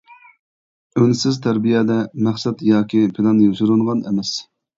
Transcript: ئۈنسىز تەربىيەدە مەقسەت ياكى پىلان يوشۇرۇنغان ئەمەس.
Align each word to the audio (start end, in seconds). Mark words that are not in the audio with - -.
ئۈنسىز 1.01 1.37
تەربىيەدە 1.43 1.99
مەقسەت 2.29 2.65
ياكى 2.71 3.03
پىلان 3.19 3.45
يوشۇرۇنغان 3.45 4.03
ئەمەس. 4.11 4.35